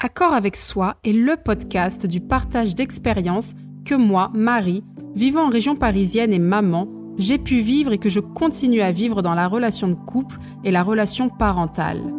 [0.00, 4.84] Accord avec soi est le podcast du partage d'expériences que moi, Marie,
[5.16, 6.86] vivant en région parisienne et maman,
[7.18, 10.70] j'ai pu vivre et que je continue à vivre dans la relation de couple et
[10.70, 12.14] la relation parentale.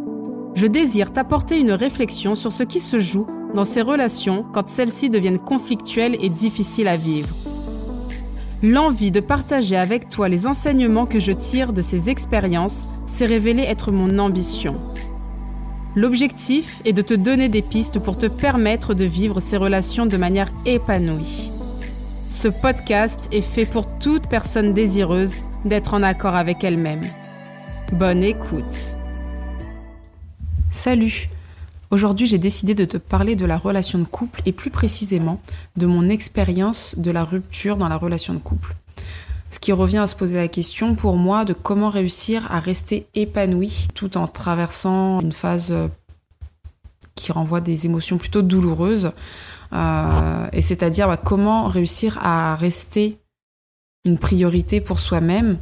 [0.55, 5.09] Je désire t'apporter une réflexion sur ce qui se joue dans ces relations quand celles-ci
[5.09, 7.33] deviennent conflictuelles et difficiles à vivre.
[8.61, 13.63] L'envie de partager avec toi les enseignements que je tire de ces expériences s'est révélée
[13.63, 14.73] être mon ambition.
[15.95, 20.17] L'objectif est de te donner des pistes pour te permettre de vivre ces relations de
[20.17, 21.51] manière épanouie.
[22.29, 27.01] Ce podcast est fait pour toute personne désireuse d'être en accord avec elle-même.
[27.91, 28.95] Bonne écoute.
[30.71, 31.27] Salut
[31.91, 35.41] Aujourd'hui j'ai décidé de te parler de la relation de couple et plus précisément
[35.75, 38.75] de mon expérience de la rupture dans la relation de couple.
[39.51, 43.07] Ce qui revient à se poser la question pour moi de comment réussir à rester
[43.15, 45.87] épanoui tout en traversant une phase euh,
[47.15, 49.11] qui renvoie des émotions plutôt douloureuses.
[49.73, 53.17] Euh, et c'est-à-dire bah, comment réussir à rester
[54.05, 55.57] une priorité pour soi-même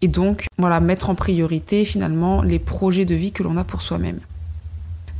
[0.00, 3.82] et donc voilà mettre en priorité finalement les projets de vie que l'on a pour
[3.82, 4.18] soi-même.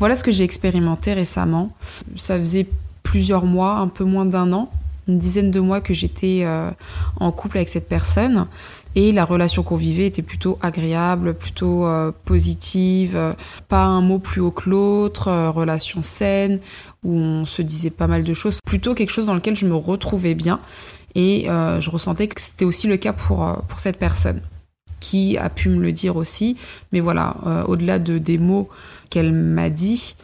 [0.00, 1.70] Voilà ce que j'ai expérimenté récemment.
[2.16, 2.66] Ça faisait
[3.04, 4.70] plusieurs mois, un peu moins d'un an,
[5.08, 6.70] une dizaine de mois que j'étais euh,
[7.16, 8.46] en couple avec cette personne.
[8.94, 13.34] Et la relation qu'on vivait était plutôt agréable, plutôt euh, positive,
[13.68, 16.60] pas un mot plus haut que l'autre, euh, relation saine
[17.02, 19.74] où on se disait pas mal de choses, plutôt quelque chose dans lequel je me
[19.74, 20.60] retrouvais bien.
[21.14, 24.40] Et je ressentais que c'était aussi le cas pour, pour cette personne
[24.98, 26.56] qui a pu me le dire aussi,
[26.90, 28.70] mais voilà, au-delà de des mots
[29.10, 30.16] qu'elle m'a dit,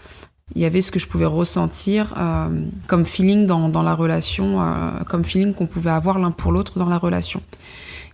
[0.54, 2.48] il y avait ce que je pouvais ressentir euh,
[2.86, 6.78] comme feeling dans, dans la relation, euh, comme feeling qu'on pouvait avoir l'un pour l'autre
[6.78, 7.42] dans la relation.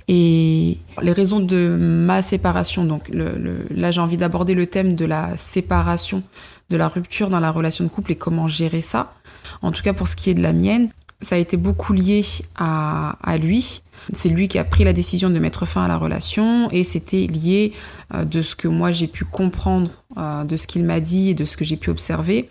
[0.08, 5.06] Et les raisons de ma séparation, donc le, là j'ai envie d'aborder le thème de
[5.06, 6.22] la séparation,
[6.70, 9.14] de la rupture dans la relation de couple et comment gérer ça.
[9.62, 12.24] En tout cas pour ce qui est de la mienne, ça a été beaucoup lié
[12.56, 15.96] à, à lui, c'est lui qui a pris la décision de mettre fin à la
[15.96, 17.72] relation et c'était lié
[18.14, 21.34] euh, de ce que moi j'ai pu comprendre euh, de ce qu'il m'a dit et
[21.34, 22.50] de ce que j'ai pu observer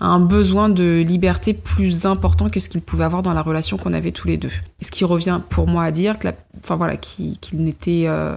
[0.00, 3.76] à un besoin de liberté plus important que ce qu'il pouvait avoir dans la relation
[3.76, 4.50] qu'on avait tous les deux.
[4.80, 6.28] Ce qui revient pour moi à dire que
[6.58, 8.36] enfin voilà, qu'il n'était euh,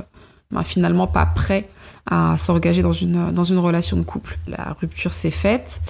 [0.51, 1.67] ben, finalement pas prêt
[2.05, 4.37] à s'engager dans une, dans une relation de couple.
[4.47, 5.81] La rupture s'est faite.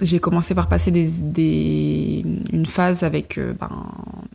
[0.00, 3.86] J'ai commencé par passer des, des, une phase avec ben,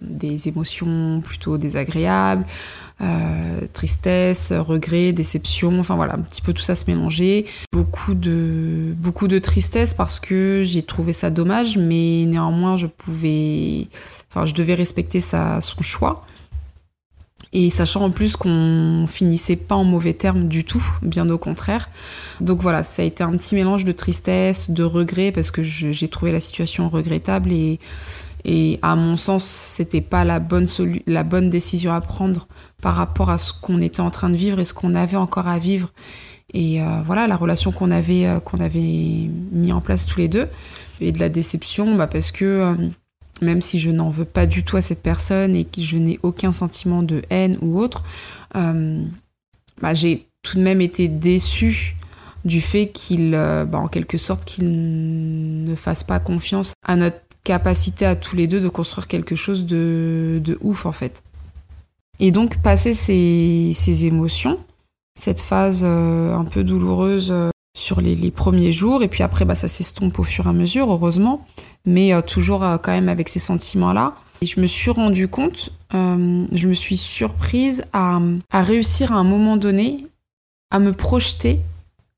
[0.01, 2.45] des émotions plutôt désagréables,
[3.00, 7.45] euh, tristesse, regret, déception, enfin voilà, un petit peu tout ça se mélanger.
[7.72, 13.88] Beaucoup de, beaucoup de tristesse parce que j'ai trouvé ça dommage, mais néanmoins je pouvais,
[14.31, 16.25] enfin je devais respecter sa, son choix.
[17.53, 21.90] Et sachant en plus qu'on finissait pas en mauvais termes du tout, bien au contraire.
[22.41, 26.07] Donc voilà, ça a été un petit mélange de tristesse, de regret, parce que j'ai
[26.07, 27.80] trouvé la situation regrettable et
[28.46, 30.68] et à mon sens, c'était pas la bonne,
[31.06, 32.47] la bonne décision à prendre
[32.81, 35.47] par rapport à ce qu'on était en train de vivre et ce qu'on avait encore
[35.47, 35.90] à vivre.
[36.53, 40.30] Et euh, voilà, la relation qu'on avait, euh, qu'on avait mis en place tous les
[40.30, 40.47] deux.
[41.02, 42.75] Et de la déception, bah parce que euh,
[43.42, 46.20] même si je n'en veux pas du tout à cette personne et que je n'ai
[46.24, 48.03] aucun sentiment de haine ou autre,
[48.53, 51.96] bah j'ai tout de même été déçue
[52.46, 58.06] du fait qu'il, bah en quelque sorte, qu'il ne fasse pas confiance à notre capacité
[58.06, 61.24] à tous les deux de construire quelque chose de, de ouf en fait.
[62.19, 64.59] Et donc passer ces, ces émotions,
[65.16, 69.56] cette phase euh, un peu douloureuse euh, sur les, premiers jours, et puis après bah,
[69.56, 71.46] ça s'estompe au fur et à mesure, heureusement,
[71.86, 74.16] mais euh, toujours quand même avec ces sentiments-là.
[74.42, 78.20] Et je me suis rendu compte, je me suis surprise à,
[78.52, 80.06] à réussir à un moment donné
[80.70, 81.60] à me projeter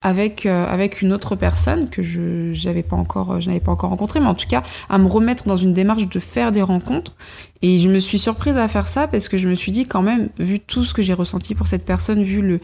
[0.02, 3.72] avec euh, avec une autre personne que je j'avais pas encore euh, je n'avais pas
[3.74, 7.16] encore mais en tout cas à me remettre dans une démarche de faire des rencontres.
[7.62, 10.02] Et je me suis surprise à faire ça parce que je me suis dit quand
[10.02, 12.62] même vu tout ce que j'ai ressenti pour cette personne vu le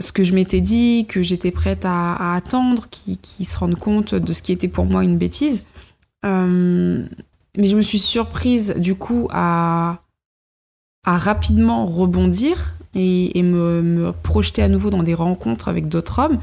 [0.00, 4.14] ce que je m'étais dit que j'étais prête à, attendre qui qui se rendent compte
[4.14, 5.64] de ce qui était pour moi une bêtise
[6.24, 7.04] euh,
[7.56, 10.02] mais je me suis surprise du coup à
[11.04, 16.38] à rapidement rebondir et, me, projeter à nouveau dans des rencontres avec d'autres hommes,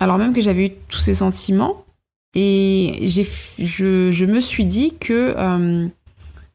[0.00, 1.84] alors même que j'avais eu tous ces sentiments.
[2.34, 5.86] Et je, je, me suis dit que euh,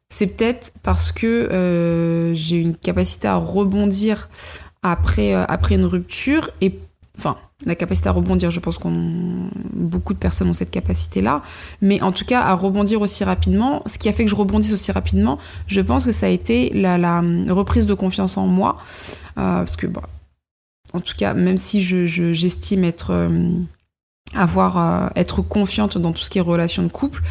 [0.10, 4.30] c'est peut-être parce que euh, j'ai une capacité à rebondir
[4.84, 6.80] après, euh, après une rupture et
[7.18, 11.42] enfin la capacité à rebondir, je pense qu'on beaucoup de personnes ont cette capacité-là,
[11.82, 13.82] mais en tout cas à rebondir aussi rapidement.
[13.88, 16.70] Ce qui a fait que je rebondisse aussi rapidement, je pense que ça a été
[16.70, 18.78] la, la reprise de confiance en moi,
[19.40, 20.02] euh, parce que bon,
[20.94, 23.50] en tout cas, même si je j'estime être euh,
[24.36, 27.24] avoir, être confiante dans tout ce qui est relation de couple,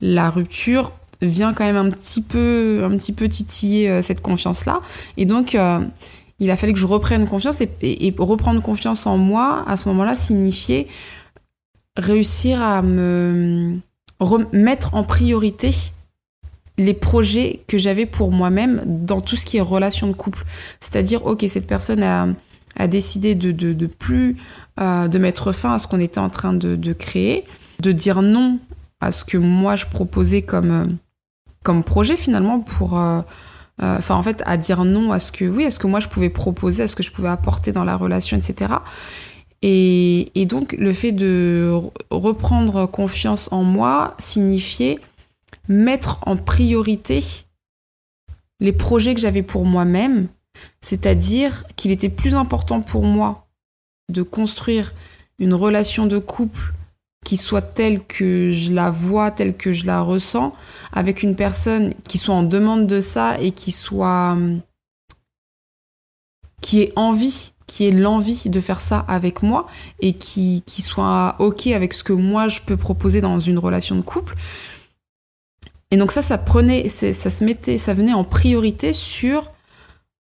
[0.00, 0.90] la rupture
[1.22, 4.80] vient quand même un petit peu, un petit peu titiller cette confiance-là.
[5.16, 5.56] Et donc,
[6.38, 10.14] il a fallu que je reprenne confiance et, reprendre confiance en moi à ce moment-là
[10.14, 10.86] signifiait
[11.96, 13.78] réussir à me
[14.20, 15.72] remettre en priorité
[16.76, 20.44] les projets que j'avais pour moi-même dans tout ce qui est relation de couple.
[20.80, 22.28] C'est-à-dire, ok, cette personne a,
[22.86, 24.36] décidé de, plus
[24.78, 27.44] euh, de mettre fin à ce qu'on était en train de, créer,
[27.80, 28.60] de dire non
[29.00, 30.84] à ce que moi je proposais comme, euh,
[31.64, 32.96] comme projet finalement pour...
[32.96, 33.20] Euh,
[33.80, 36.08] enfin, en fait, à dire non à ce que, oui, à ce que moi je
[36.08, 38.74] pouvais proposer, à ce que je pouvais apporter dans la relation, etc.
[39.62, 41.72] Et, et donc, le fait de
[42.10, 44.98] reprendre confiance en moi signifiait
[45.68, 47.22] mettre en priorité
[48.60, 50.28] les projets que j'avais pour moi-même,
[50.80, 53.46] c'est-à-dire qu'il était plus important pour moi
[54.12, 54.94] de construire
[55.38, 56.72] une relation de couple
[57.28, 60.54] qui soit telle que je la vois, telle que je la ressens,
[60.94, 64.38] avec une personne qui soit en demande de ça et qui soit
[66.62, 69.66] qui ait envie, qui ait l'envie de faire ça avec moi
[70.00, 73.94] et qui, qui soit ok avec ce que moi je peux proposer dans une relation
[73.94, 74.34] de couple.
[75.90, 79.50] Et donc ça, ça prenait, ça se mettait, ça venait en priorité sur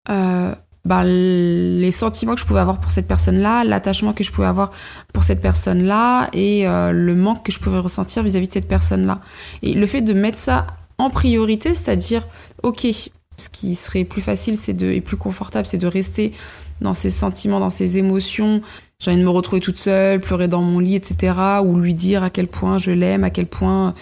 [0.09, 0.53] euh,
[0.87, 4.71] bah, les sentiments que je pouvais avoir pour cette personne-là, l'attachement que je pouvais avoir
[5.11, 9.19] pour cette personne-là et euh, le manque que je pouvais ressentir vis-à-vis de cette personne-là.
[9.63, 10.65] Et le fait de mettre ça
[10.97, 12.25] en priorité, c'est-à-dire,
[12.63, 12.87] ok,
[13.35, 16.31] ce qui serait plus facile, c'est de et plus confortable, c'est de rester
[16.79, 18.61] dans ses sentiments, dans ses émotions.
[18.99, 21.33] J'ai envie de me retrouver toute seule, pleurer dans mon lit, etc.
[21.65, 23.93] Ou lui dire à quel point je l'aime, à quel point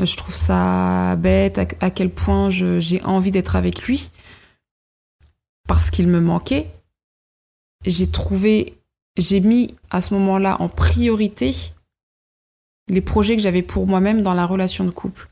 [0.00, 4.10] euh, je trouve ça bête, à, quel point j'ai envie d'être avec lui,
[5.66, 6.70] parce qu'il me manquait.
[7.84, 8.78] J'ai trouvé,
[9.16, 11.54] j'ai mis à ce moment-là en priorité
[12.88, 15.28] les projets que j'avais pour moi-même dans la relation de couple.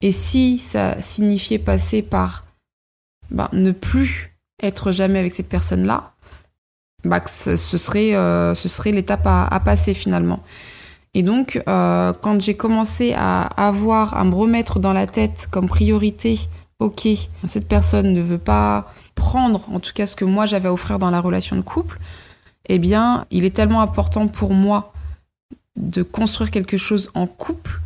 [0.00, 2.44] Et si ça signifiait passer par
[3.30, 6.12] ben, ne plus être jamais avec cette personne-là,
[7.04, 10.42] bah, ce serait, euh, ce serait l'étape à, passer finalement.
[11.14, 15.68] Et donc, euh, quand j'ai commencé à avoir, à me remettre dans la tête comme
[15.68, 16.38] priorité,
[16.80, 17.08] ok,
[17.46, 20.98] cette personne ne veut pas prendre, en tout cas, ce que moi j'avais à offrir
[20.98, 22.00] dans la relation de couple,
[22.68, 24.92] eh bien, il est tellement important pour moi
[25.76, 27.80] de construire quelque chose en couple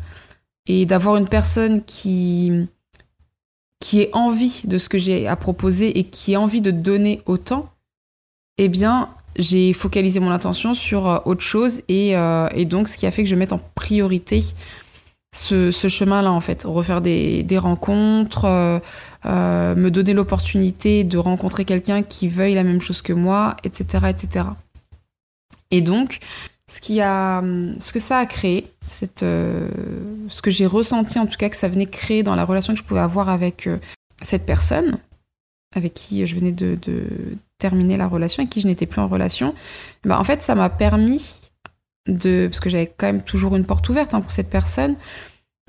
[0.67, 2.67] et d'avoir une personne qui
[3.81, 7.21] qui ait envie de ce que j'ai à proposer et qui ait envie de donner
[7.27, 7.71] autant,
[8.57, 13.07] eh bien, j'ai focalisé mon attention sur euh, autre chose euh, et, donc ce qui
[13.07, 14.43] a fait que je mette en priorité
[15.37, 22.29] ce, chemin-là en fait, refaire des, rencontres, euh, me donner l'opportunité de rencontrer quelqu'un qui
[22.29, 24.47] veuille la même chose que moi, etc., etc.
[25.71, 26.21] Et donc,
[26.71, 27.43] ce qui a,
[27.79, 31.69] ce que ça a créé, cette, ce que j'ai ressenti en tout cas que ça
[31.69, 33.69] venait créer dans la relation que je pouvais avoir avec
[34.23, 34.99] cette personne,
[35.75, 36.79] avec qui je venais de,
[37.59, 39.55] terminer la relation et qui je n'étais plus en relation,
[40.05, 41.44] bah, en fait, ça m'a permis
[42.07, 44.97] de, parce que j'avais quand même toujours une porte ouverte hein, pour cette personne,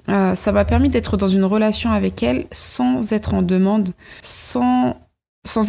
[0.09, 3.89] euh, ça m'a permis d'être dans une relation avec elle sans être en demande,
[4.21, 4.95] sans,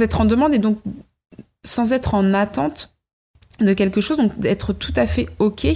[0.01, 0.79] être en demande et donc
[1.65, 2.91] sans être en attente
[3.61, 5.67] de quelque chose, donc d'être tout à fait OK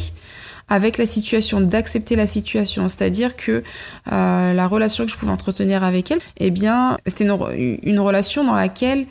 [0.69, 2.89] avec la situation, d'accepter la situation.
[2.89, 3.65] C'est-à-dire que
[4.13, 8.55] euh, la relation que je pouvais entretenir avec elle, eh bien, c'était une relation dans
[8.55, 9.07] laquelle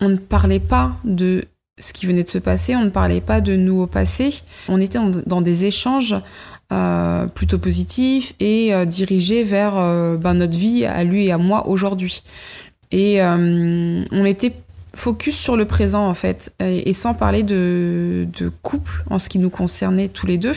[0.00, 1.46] on ne parlait pas de
[1.78, 4.80] ce qui venait de se passer, on ne parlait pas de nous au passé, on
[4.80, 6.14] était dans, des échanges
[6.72, 11.38] euh, plutôt positifs et euh, dirigés vers euh, ben, notre vie à lui et à
[11.38, 12.22] moi aujourd'hui.
[12.92, 14.52] Et on était
[14.94, 19.40] focus sur le présent en fait, et, sans parler de, de, couple en ce qui
[19.40, 20.54] nous concernait tous les deux.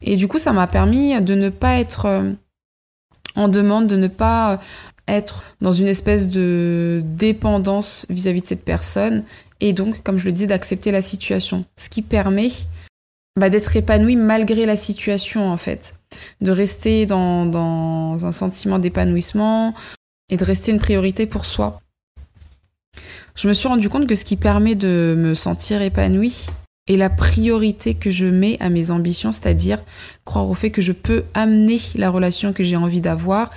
[0.00, 2.06] Et du coup, ça m'a permis de ne pas être
[3.34, 4.60] en demande, de ne pas
[5.08, 9.24] être dans une espèce de dépendance vis-à-vis de cette personne
[9.64, 11.64] et donc, comme je le disais, d'accepter la situation.
[11.78, 12.50] Ce qui permet
[13.40, 15.94] bah, d'être épanoui malgré la situation, en fait.
[16.42, 19.72] De rester dans, un sentiment d'épanouissement
[20.28, 21.80] et de rester une priorité pour soi.
[23.34, 26.44] Je me suis rendu compte que ce qui permet de me sentir épanouie
[26.86, 29.82] est la priorité que je mets à mes ambitions, c'est-à-dire
[30.26, 33.50] croire au fait que je peux amener la relation que j'ai envie d'avoir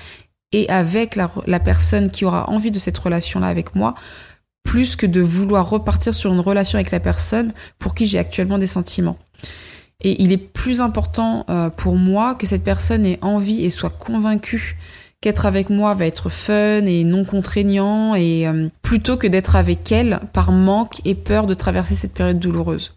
[0.54, 3.96] et avec la, personne qui aura envie de cette relation-là avec moi,
[4.68, 8.58] plus que de vouloir repartir sur une relation avec la personne pour qui j'ai actuellement
[8.58, 9.18] des sentiments.
[10.02, 13.90] Et il est plus important euh, pour moi que cette personne ait envie et soit
[13.90, 14.76] convaincue
[15.22, 19.90] qu'être avec moi va être fun et non contraignant et euh, plutôt que d'être avec
[19.90, 22.94] elle par manque et peur de traverser cette période douloureuse.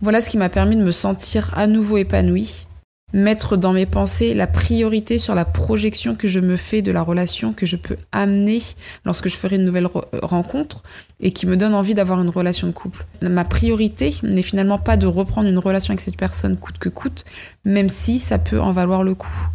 [0.00, 2.67] Voilà ce qui m'a permis de me sentir à nouveau épanouie,
[3.12, 7.02] mettre dans mes pensées la priorité sur la projection que je me fais de la
[7.02, 8.62] relation que je peux amener
[9.04, 9.88] lorsque je ferai une nouvelle
[10.22, 10.82] rencontre
[11.20, 13.06] et qui me donne envie d'avoir une relation de couple.
[13.22, 17.24] Ma priorité n'est finalement pas de reprendre une relation avec cette personne coûte que coûte,
[17.64, 19.48] même si ça peut en valoir le coup.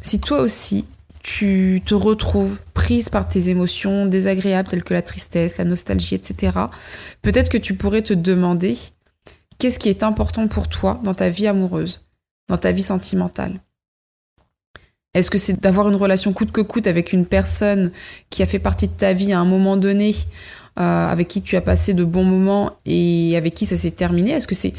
[0.00, 0.86] Si toi aussi,
[1.22, 6.56] tu te retrouves prise par tes émotions désagréables telles que la tristesse, la nostalgie, etc.,
[7.20, 8.78] peut-être que tu pourrais te demander
[9.58, 12.06] qu'est-ce qui est important pour toi dans ta vie amoureuse,
[12.50, 13.60] dans ta vie sentimentale.
[15.14, 17.90] Est-ce que c'est d'avoir une relation coûte que coûte avec une personne
[18.28, 20.14] qui a fait partie de ta vie à un moment donné,
[20.78, 24.32] euh, avec qui tu as passé de bons moments et avec qui ça s'est terminé?
[24.32, 24.72] Est-ce que c'est,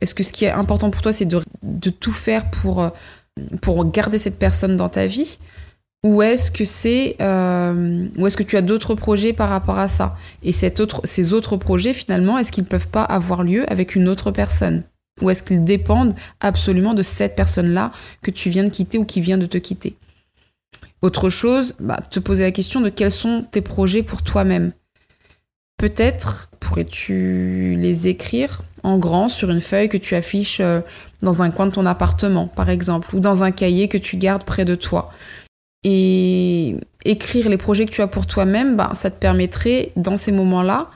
[0.00, 2.90] est-ce que ce qui est important pour toi, c'est de, de tout faire pour, euh,
[3.60, 5.38] pour garder cette personne dans ta vie?
[6.02, 10.16] Ou est-ce que c'est euh, est-ce que tu as d'autres projets par rapport à ça?
[10.42, 14.08] Et cet ces autres projets finalement est-ce qu'ils ne peuvent pas avoir lieu avec une
[14.08, 14.82] autre personne?
[15.20, 17.92] Ou est-ce qu'ils dépendent absolument de cette personne-là
[18.22, 19.96] que tu viens de quitter ou qui vient de te quitter?
[21.02, 24.72] Autre chose bah, te poser la question de quels sont tes projets pour toi-même.
[25.76, 30.80] Peut-être pourrais-tu les écrire en grand sur une feuille que tu affiches euh,
[31.22, 34.44] dans un coin de ton appartement par exemple ou dans un cahier que tu gardes
[34.44, 35.12] près de toi.
[35.84, 40.32] Et écrire les projets que tu as pour toi-même, bah, ça te permettrait, dans ces
[40.32, 40.88] moments-là,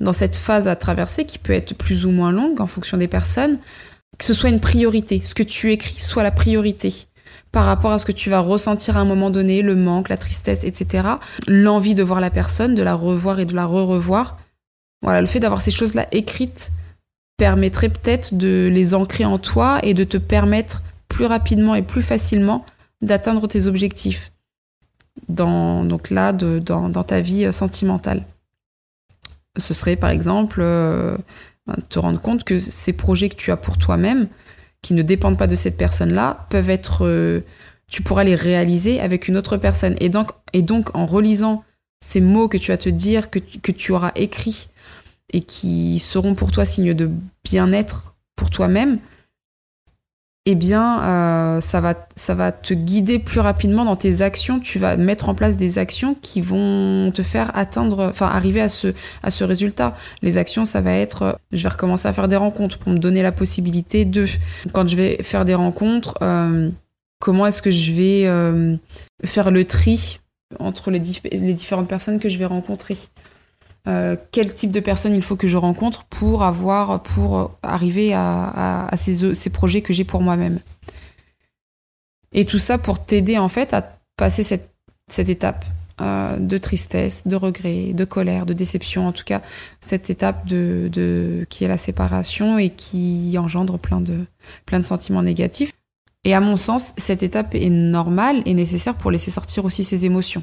[0.00, 3.08] dans cette phase à traverser, qui peut être plus ou moins longue en fonction des
[3.08, 3.58] personnes,
[4.18, 5.20] que ce soit une priorité.
[5.20, 6.92] Ce que tu écris soit la priorité
[7.52, 10.16] par rapport à ce que tu vas ressentir à un moment donné, le manque, la
[10.16, 11.08] tristesse, etc.
[11.46, 14.38] L'envie de voir la personne, de la revoir et de la re-revoir.
[15.02, 16.72] Voilà, le fait d'avoir ces choses-là écrites
[17.36, 22.02] permettrait peut-être de les ancrer en toi et de te permettre plus rapidement et plus
[22.02, 22.66] facilement
[23.02, 24.32] d'atteindre tes objectifs
[25.28, 28.24] dans, donc là, dans, dans, ta vie euh, sentimentale.
[29.56, 31.16] Ce serait par exemple euh,
[31.66, 34.28] ben, te rendre compte que ces projets que tu as pour toi-même,
[34.82, 37.06] qui ne dépendent pas de cette personne-là, peuvent être.
[37.06, 37.40] Euh,
[37.86, 39.96] tu pourras les réaliser avec une autre personne.
[40.00, 40.30] Et donc,
[40.94, 41.64] en relisant
[42.00, 44.68] ces mots que tu vas te dire, que, que tu auras écrits,
[45.32, 47.10] et qui seront pour toi signe de
[47.44, 48.98] bien-être pour toi-même,
[50.46, 54.60] eh bien, euh, ça, va, ça va te guider plus rapidement dans tes actions.
[54.60, 58.68] Tu vas mettre en place des actions qui vont te faire atteindre, enfin, arriver à
[58.68, 58.88] ce,
[59.22, 59.96] à ce résultat.
[60.20, 63.22] Les actions, ça va être, je vais recommencer à faire des rencontres pour me donner
[63.22, 64.26] la possibilité de,
[64.72, 66.68] quand je vais faire des rencontres, euh,
[67.20, 68.76] comment est-ce que je vais euh,
[69.24, 70.20] faire le tri
[70.60, 71.00] entre les,
[71.32, 72.98] les différentes personnes que je vais rencontrer
[73.86, 78.90] euh, quel type de personne il faut que je rencontre pour avoir, pour arriver à,
[78.96, 80.60] ces, projets que j'ai pour moi-même.
[82.32, 84.70] Et tout ça pour t'aider en fait à passer cette,
[85.18, 85.66] étape
[86.00, 89.42] euh, de tristesse, de regret, de colère, de déception, en tout cas
[89.80, 94.24] cette étape de, qui est la séparation et qui engendre plein de,
[94.64, 95.72] plein de sentiments négatifs.
[96.24, 100.06] Et à mon sens, cette étape est normale et nécessaire pour laisser sortir aussi ses
[100.06, 100.42] émotions.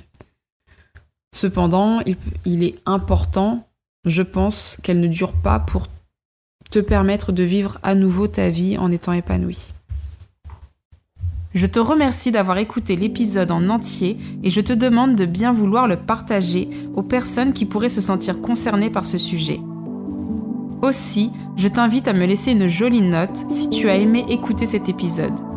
[1.34, 2.00] Cependant,
[2.46, 3.68] il, est important,
[4.06, 5.88] je pense, qu'elle ne dure pas pour
[6.70, 9.72] te permettre de vivre à nouveau ta vie en étant épanoui.
[11.54, 15.88] Je te remercie d'avoir écouté l'épisode en entier et je te demande de bien vouloir
[15.88, 19.60] le partager aux personnes qui pourraient se sentir concernées par ce sujet.
[20.82, 24.88] Aussi, je t'invite à me laisser une jolie note si tu as aimé écouter cet
[24.88, 25.51] épisode.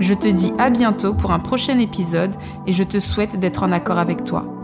[0.00, 2.34] Je te dis à bientôt pour un prochain épisode
[2.66, 4.59] et je te souhaite d'être en accord avec toi.